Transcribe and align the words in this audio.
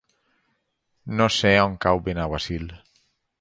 No 1.19 1.27
sé 1.35 1.51
on 1.67 1.77
cau 1.85 2.01
Benaguasil. 2.09 2.67